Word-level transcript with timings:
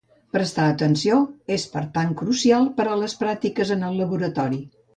Prestar 0.35 0.63
atenció, 0.71 1.17
és 1.57 1.67
per 1.75 1.83
tant 1.99 2.15
crucial, 2.23 2.67
per 2.81 2.89
a 2.95 2.99
les 3.05 3.17
pràctiques 3.23 3.77
en 3.79 3.87
el 3.91 4.05
laboratori.. 4.05 4.63